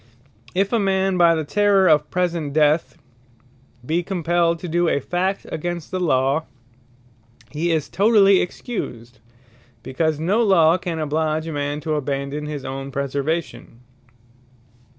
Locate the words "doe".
4.67-4.87